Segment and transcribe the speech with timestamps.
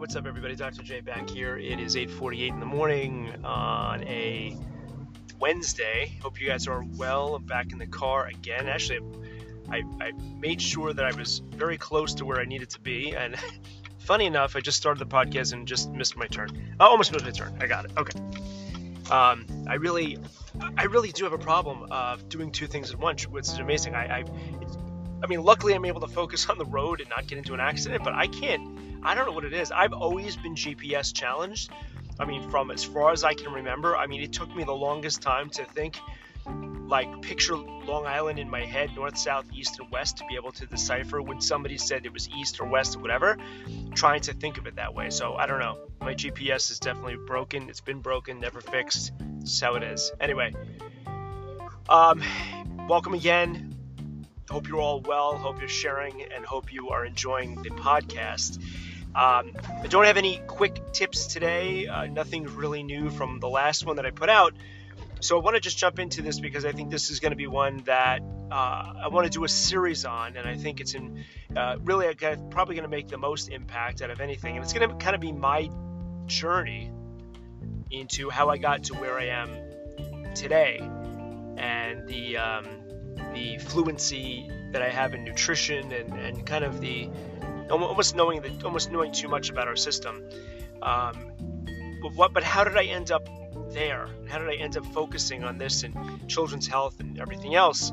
[0.00, 0.56] what's up, everybody?
[0.56, 0.82] Dr.
[0.82, 1.58] J back here.
[1.58, 4.56] It is 8:48 in the morning on a
[5.38, 6.16] Wednesday.
[6.22, 7.34] Hope you guys are well.
[7.34, 8.66] I'm back in the car again.
[8.66, 9.00] Actually,
[9.68, 13.14] I, I made sure that I was very close to where I needed to be,
[13.14, 13.36] and
[13.98, 16.48] funny enough, I just started the podcast and just missed my turn.
[16.80, 17.54] I almost missed my turn.
[17.60, 17.90] I got it.
[17.98, 18.18] Okay.
[19.10, 20.16] Um, I really,
[20.78, 23.94] I really do have a problem of doing two things at once, which is amazing.
[23.94, 24.24] I, I,
[25.22, 27.60] I mean, luckily I'm able to focus on the road and not get into an
[27.60, 29.72] accident, but I can't I don't know what it is.
[29.72, 31.70] I've always been GPS challenged.
[32.18, 34.74] I mean, from as far as I can remember, I mean, it took me the
[34.74, 35.98] longest time to think,
[36.86, 40.52] like, picture Long Island in my head, north, south, east, and west, to be able
[40.52, 43.38] to decipher when somebody said it was east or west or whatever,
[43.94, 45.08] trying to think of it that way.
[45.08, 45.78] So I don't know.
[46.02, 47.70] My GPS is definitely broken.
[47.70, 49.12] It's been broken, never fixed.
[49.40, 50.12] This is how it is.
[50.20, 50.52] Anyway,
[51.88, 52.22] um,
[52.86, 53.74] welcome again.
[54.50, 55.36] Hope you're all well.
[55.36, 58.58] Hope you're sharing and hope you are enjoying the podcast.
[59.14, 61.86] Um, I don't have any quick tips today.
[61.86, 64.54] Uh, nothing really new from the last one that I put out.
[65.20, 67.36] So I want to just jump into this because I think this is going to
[67.36, 70.94] be one that uh, I want to do a series on, and I think it's
[70.94, 74.64] in uh, really uh, probably going to make the most impact out of anything, and
[74.64, 75.68] it's going to kind of be my
[76.26, 76.90] journey
[77.90, 80.78] into how I got to where I am today,
[81.58, 82.64] and the um,
[83.34, 87.10] the fluency that I have in nutrition, and, and kind of the
[87.70, 90.22] almost knowing that almost knowing too much about our system.
[90.82, 91.32] Um,
[92.02, 92.32] but what?
[92.32, 93.28] But how did I end up
[93.72, 94.08] there?
[94.28, 97.92] How did I end up focusing on this and children's health and everything else?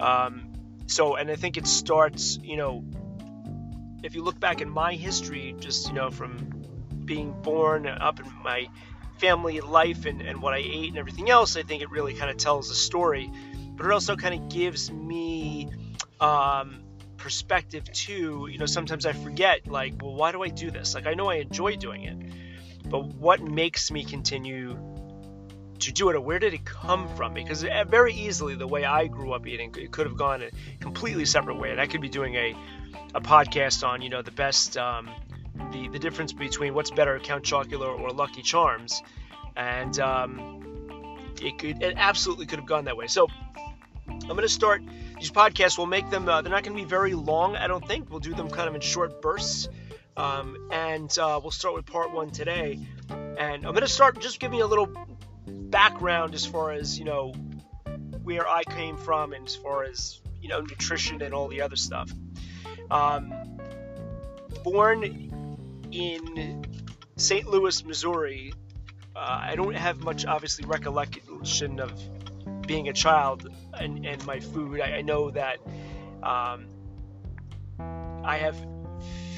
[0.00, 0.52] Um,
[0.86, 2.84] so, and I think it starts, you know,
[4.02, 6.64] if you look back in my history, just you know, from
[7.04, 8.68] being born up in my
[9.18, 12.30] family life and, and what I ate and everything else, I think it really kind
[12.30, 13.30] of tells a story.
[13.76, 15.70] But it also kind of gives me
[16.20, 16.81] um,
[17.22, 20.92] perspective too you know sometimes i forget like well why do i do this?
[20.92, 22.16] Like i know i enjoy doing it
[22.90, 24.76] but what makes me continue
[25.78, 27.32] to do it or where did it come from?
[27.32, 30.50] Because eh, very easily the way i grew up eating it could have gone a
[30.80, 32.56] completely separate way and i could be doing a,
[33.14, 35.08] a podcast on you know the best um,
[35.70, 39.00] the, the difference between what's better count chocula or lucky charms
[39.54, 43.06] and um, it could it absolutely could have gone that way.
[43.06, 43.28] So
[44.08, 44.82] i'm going to start
[45.22, 47.86] these podcasts will make them uh, they're not going to be very long i don't
[47.86, 48.10] think.
[48.10, 49.68] We'll do them kind of in short bursts.
[50.16, 52.80] Um, and uh, we'll start with part one today.
[53.08, 54.88] And i'm going to start just giving you a little
[55.46, 57.32] background as far as you know
[58.24, 61.76] where i came from and as far as you know nutrition and all the other
[61.76, 62.10] stuff.
[62.90, 63.32] Um,
[64.64, 65.04] born
[65.92, 66.64] in
[67.16, 68.52] st louis missouri
[69.14, 71.92] uh, i don't have much obviously recollection of
[72.66, 75.58] being a child and, and my food, I, I know that
[76.22, 76.66] um,
[78.24, 78.56] I have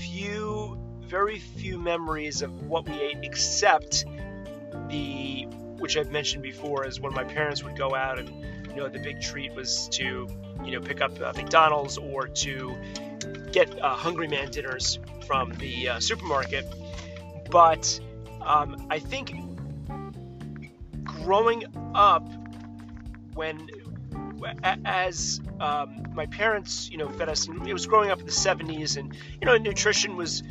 [0.00, 4.04] few, very few memories of what we ate, except
[4.88, 5.46] the,
[5.78, 8.28] which I've mentioned before, is when my parents would go out and,
[8.68, 10.28] you know, the big treat was to,
[10.64, 12.76] you know, pick up uh, McDonald's or to
[13.52, 16.66] get uh, Hungry Man dinners from the uh, supermarket.
[17.50, 18.00] But
[18.40, 19.34] um, I think
[21.04, 22.26] growing up
[23.40, 23.70] when
[24.84, 27.48] as um, my parents, you know, fed us.
[27.48, 30.42] And It was growing up in the '70s, and you know, nutrition was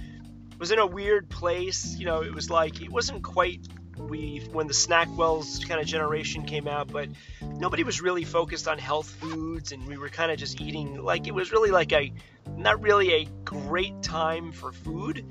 [0.58, 1.96] was in a weird place.
[1.98, 3.68] You know, it was like it wasn't quite
[3.98, 7.10] we when the SnackWell's kind of generation came out, but
[7.42, 11.28] nobody was really focused on health foods, and we were kind of just eating like
[11.28, 12.12] it was really like a
[12.58, 15.26] not really a great time for food.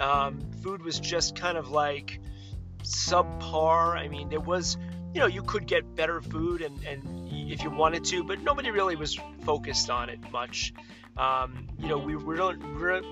[0.00, 2.20] Um, food was just kind of like
[2.82, 3.96] subpar.
[3.96, 4.76] I mean, there was
[5.14, 7.02] you know you could get better food and, and
[7.50, 10.72] if you wanted to but nobody really was focused on it much.
[11.14, 12.62] Um, you know we weren't,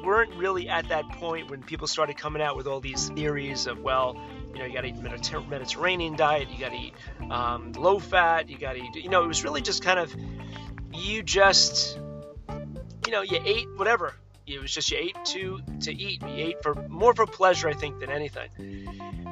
[0.02, 3.80] weren't really at that point when people started coming out with all these theories of
[3.80, 4.18] well
[4.54, 6.94] you know you got to eat Mediter- mediterranean diet you got to eat
[7.30, 10.14] um, low fat you got to eat you know it was really just kind of
[10.94, 11.98] you just
[13.04, 14.14] you know you ate whatever
[14.50, 16.22] it was just you ate to to eat.
[16.22, 18.50] You ate for more for pleasure, I think, than anything.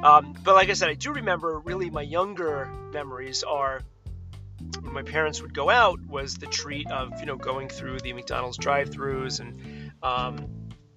[0.03, 3.81] Um, but like I said, I do remember really my younger memories are
[4.81, 8.13] when my parents would go out was the treat of you know going through the
[8.13, 10.47] McDonald's drive-throughs and um,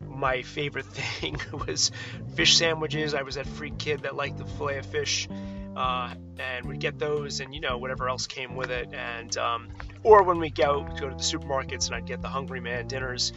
[0.01, 1.91] my favorite thing was
[2.35, 3.15] fish sandwiches.
[3.15, 5.29] I was that freak kid that liked the Filet-O-Fish.
[5.75, 9.69] Uh, and we'd get those and you know whatever else came with it and um,
[10.03, 13.33] or when we go go to the supermarkets and I'd get the Hungry Man dinners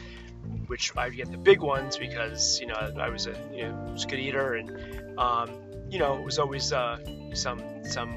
[0.67, 4.03] which I get the big ones because you know I was a you know was
[4.03, 5.49] a good eater and um,
[5.89, 6.99] you know it was always uh,
[7.33, 8.15] some some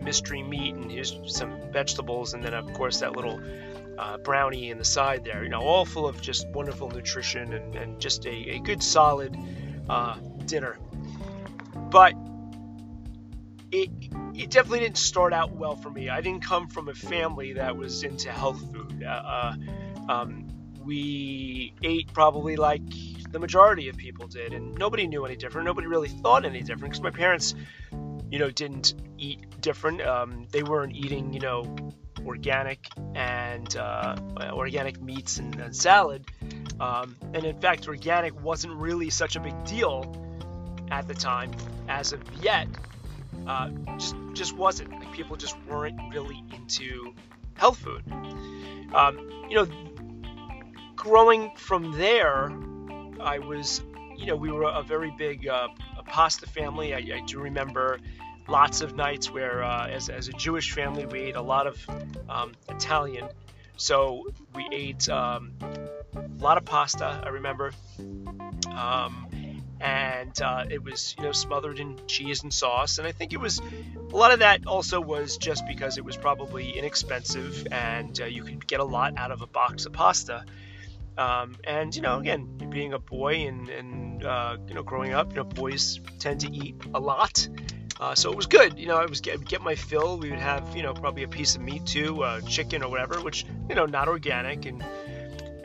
[0.00, 3.40] mystery meat and here's some vegetables and then of course that little
[3.98, 7.74] uh, brownie in the side there you know all full of just wonderful nutrition and,
[7.74, 9.36] and just a, a good solid
[9.88, 10.16] uh,
[10.46, 10.78] dinner.
[11.90, 12.14] But
[13.70, 13.90] it
[14.34, 16.08] it definitely didn't start out well for me.
[16.08, 19.02] I didn't come from a family that was into health food.
[19.02, 19.54] Uh, uh
[20.08, 20.45] um,
[20.86, 22.82] we ate probably like
[23.32, 25.66] the majority of people did, and nobody knew any different.
[25.66, 27.54] Nobody really thought any different because my parents,
[28.30, 30.00] you know, didn't eat different.
[30.00, 31.76] Um, they weren't eating, you know,
[32.24, 34.16] organic and uh,
[34.52, 36.24] organic meats and, and salad.
[36.80, 40.14] Um, and in fact, organic wasn't really such a big deal
[40.90, 41.52] at the time
[41.88, 42.68] as of yet.
[43.46, 44.90] Uh, just just wasn't.
[44.90, 47.14] Like people just weren't really into
[47.54, 48.02] health food.
[48.94, 49.66] Um, you know,
[50.96, 52.50] growing from there,
[53.20, 53.82] I was,
[54.16, 55.68] you know, we were a very big uh,
[56.06, 56.94] pasta family.
[56.94, 57.98] I, I, do remember
[58.48, 61.86] lots of nights where, uh, as, as a Jewish family, we ate a lot of
[62.28, 63.28] um, Italian.
[63.76, 67.22] So we ate um, a lot of pasta.
[67.24, 67.72] I remember.
[68.72, 69.26] Um,
[69.80, 73.36] and uh, it was you know smothered in cheese and sauce and i think it
[73.38, 73.60] was
[74.10, 78.42] a lot of that also was just because it was probably inexpensive and uh, you
[78.42, 80.44] could get a lot out of a box of pasta
[81.18, 85.30] um, and you know again being a boy and, and uh, you know growing up
[85.30, 87.48] you know boys tend to eat a lot
[88.00, 90.38] uh, so it was good you know i was get, get my fill we would
[90.38, 93.74] have you know probably a piece of meat too uh, chicken or whatever which you
[93.74, 94.84] know not organic and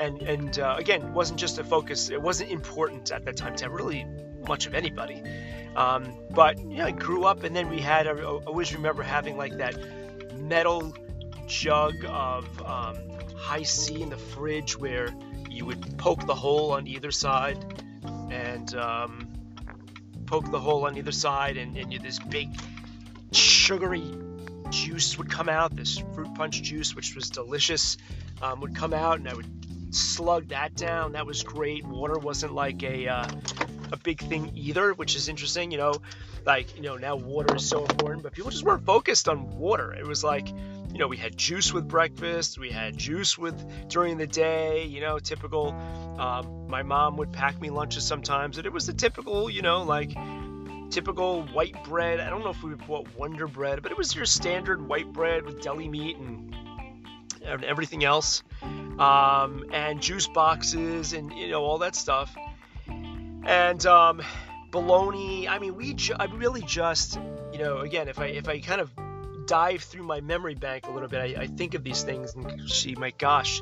[0.01, 2.09] and and uh, again, wasn't just a focus.
[2.09, 4.06] It wasn't important at that time to have really
[4.48, 5.21] much of anybody.
[5.75, 8.07] Um, but yeah, I grew up, and then we had.
[8.07, 9.77] I always remember having like that
[10.36, 10.94] metal
[11.48, 12.98] jug of um,
[13.36, 15.13] Hi-C in the fridge where
[15.61, 17.63] you would poke the hole on either side,
[18.31, 19.27] and um,
[20.25, 22.49] poke the hole on either side, and, and this big
[23.31, 24.11] sugary
[24.71, 25.75] juice would come out.
[25.75, 27.97] This fruit punch juice, which was delicious,
[28.41, 31.11] um, would come out, and I would slug that down.
[31.11, 31.85] That was great.
[31.85, 33.27] Water wasn't like a uh,
[33.91, 35.69] a big thing either, which is interesting.
[35.69, 36.01] You know,
[36.43, 39.93] like you know now water is so important, but people just weren't focused on water.
[39.93, 40.47] It was like
[40.91, 44.85] you know we had juice with breakfast, we had juice with during the day.
[44.85, 45.73] You know, typical.
[46.19, 49.83] Um, my mom would pack me lunches sometimes, and it was the typical, you know,
[49.83, 50.11] like
[50.89, 52.19] typical white bread.
[52.19, 55.11] I don't know if we would it Wonder Bread, but it was your standard white
[55.11, 56.55] bread with deli meat and
[57.43, 58.43] and everything else,
[58.99, 62.35] um, and juice boxes and you know all that stuff,
[62.88, 64.21] and um,
[64.69, 65.47] bologna.
[65.47, 67.19] I mean, we ju- I really just
[67.51, 68.91] you know again if I if I kind of
[69.51, 72.69] dive through my memory bank a little bit, I, I think of these things and
[72.69, 73.62] see my gosh,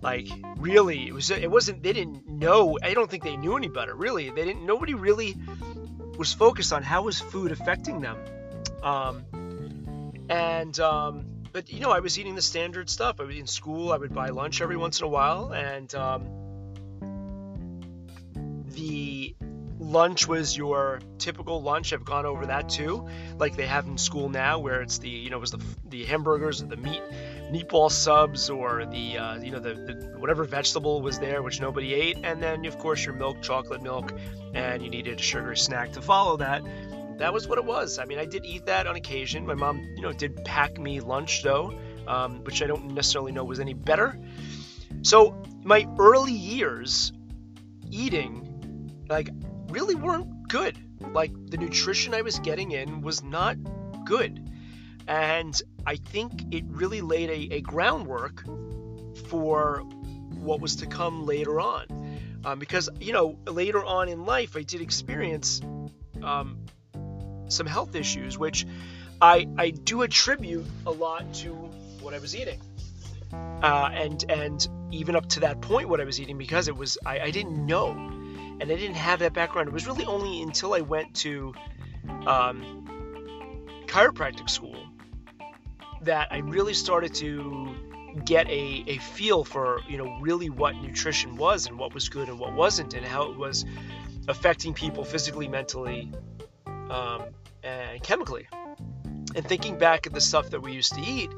[0.00, 3.68] like really it was it wasn't they didn't know I don't think they knew any
[3.68, 5.36] better really they didn't nobody really
[6.18, 8.18] was focused on how was food affecting them
[8.82, 9.24] um,
[10.28, 13.20] and um, but you know, I was eating the standard stuff.
[13.20, 13.92] I was in school.
[13.92, 16.28] I would buy lunch every once in a while, and um,
[18.72, 19.35] the
[19.90, 21.92] lunch was your typical lunch.
[21.92, 23.06] I've gone over that too,
[23.38, 26.04] like they have in school now, where it's the you know it was the the
[26.04, 27.02] hamburgers or the meat
[27.50, 31.94] meatball subs or the uh, you know the, the, whatever vegetable was there which nobody
[31.94, 34.12] ate, and then of course your milk, chocolate milk,
[34.54, 36.62] and you needed a sugary snack to follow that
[37.18, 37.98] that was what it was.
[37.98, 39.46] I mean, I did eat that on occasion.
[39.46, 41.72] My mom, you know, did pack me lunch though,
[42.06, 44.18] um, which I don't necessarily know was any better.
[45.02, 47.12] So my early years
[47.90, 49.30] eating, like,
[49.76, 50.74] really weren't good.
[51.12, 53.56] Like the nutrition I was getting in was not
[54.06, 54.50] good,
[55.06, 58.44] and I think it really laid a, a groundwork
[59.28, 59.82] for
[60.32, 61.84] what was to come later on.
[62.44, 65.60] Um, because you know later on in life I did experience
[66.22, 66.58] um,
[67.48, 68.66] some health issues, which
[69.20, 71.52] I, I do attribute a lot to
[72.00, 72.60] what I was eating.
[73.32, 76.96] Uh, and and even up to that point, what I was eating because it was
[77.04, 77.92] I, I didn't know,
[78.60, 79.68] and I didn't have that background.
[79.68, 81.54] It was really only until I went to
[82.26, 82.86] um,
[83.86, 84.76] chiropractic school
[86.02, 87.74] that I really started to
[88.24, 92.28] get a, a feel for you know really what nutrition was and what was good
[92.28, 93.66] and what wasn't and how it was
[94.28, 96.10] affecting people physically mentally
[96.90, 97.24] um,
[97.62, 98.48] and chemically.
[99.34, 101.30] And thinking back at the stuff that we used to eat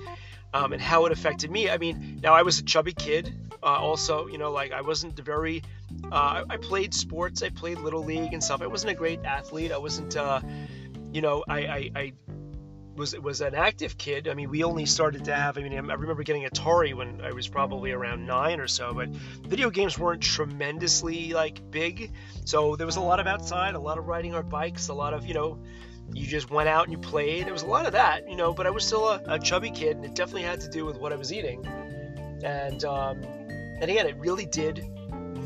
[0.55, 1.69] um, and how it affected me.
[1.69, 3.35] I mean, now I was a chubby kid.
[3.63, 5.63] Uh, also, you know, like I wasn't very.
[6.11, 7.43] Uh, I played sports.
[7.43, 8.63] I played little league and stuff.
[8.63, 9.73] I wasn't a great athlete.
[9.73, 10.17] I wasn't.
[10.17, 10.41] Uh,
[11.13, 12.13] you know, I, I, I
[12.97, 14.29] was was an active kid.
[14.29, 15.57] I mean, we only started to have.
[15.57, 18.93] I mean, I remember getting Atari when I was probably around nine or so.
[18.93, 22.13] But video games weren't tremendously like big,
[22.45, 25.15] so there was a lot of outside, a lot of riding our bikes, a lot
[25.15, 25.59] of you know
[26.13, 27.45] you just went out and you played.
[27.45, 29.71] There was a lot of that, you know, but I was still a, a chubby
[29.71, 31.67] kid, and it definitely had to do with what I was eating.
[32.43, 34.85] And um, and again, it really did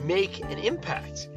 [0.05, 1.29] make an impact.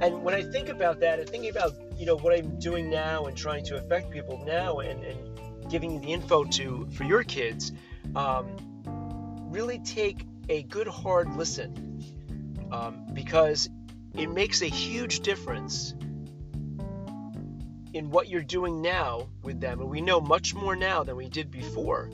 [0.00, 3.24] and when I think about that, and thinking about you know what I'm doing now
[3.24, 7.72] and trying to affect people now, and, and giving the info to for your kids,
[8.14, 8.56] um,
[9.50, 12.02] really take a good hard listen
[12.70, 13.68] um, because
[14.14, 15.94] it makes a huge difference
[17.96, 21.28] in what you're doing now with them, and we know much more now than we
[21.28, 22.10] did before.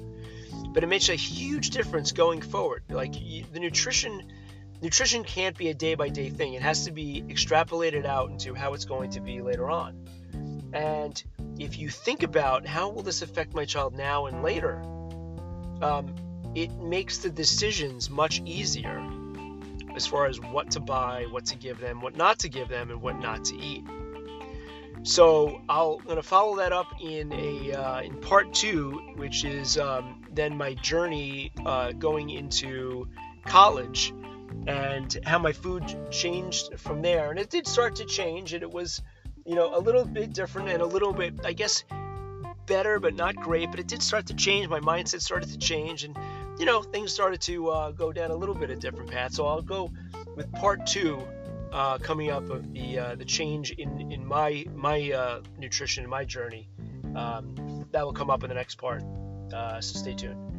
[0.69, 2.85] But it makes a huge difference going forward.
[2.89, 4.33] Like the nutrition
[4.83, 6.55] nutrition can't be a day by day thing.
[6.55, 9.97] It has to be extrapolated out into how it's going to be later on.
[10.73, 11.23] And
[11.59, 14.83] if you think about how will this affect my child now and later,
[15.81, 16.15] um,
[16.55, 19.01] it makes the decisions much easier
[19.95, 22.91] as far as what to buy, what to give them, what not to give them,
[22.91, 23.85] and what not to eat.
[25.05, 29.77] So I'll going to follow that up in a uh, in part two, which is
[29.77, 33.09] um, then my journey uh, going into
[33.45, 34.15] college
[34.66, 37.31] and how my food changed from there.
[37.31, 39.02] And it did start to change, and it was,
[39.45, 41.85] you know, a little bit different and a little bit, I guess,
[42.66, 43.71] better, but not great.
[43.71, 44.69] But it did start to change.
[44.69, 46.16] My mindset started to change, and
[46.59, 49.37] you know, things started to uh, go down a little bit of different paths.
[49.37, 49.90] So I'll go
[50.37, 51.23] with part two
[51.73, 56.25] uh, coming up of the uh, the change in in my my uh, nutrition, my
[56.25, 56.69] journey.
[57.14, 59.02] Um, that will come up in the next part.
[59.52, 60.51] Uh, so stay tuned.